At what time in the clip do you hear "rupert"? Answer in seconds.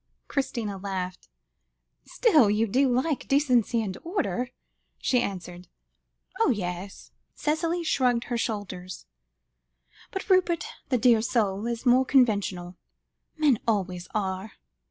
10.27-10.65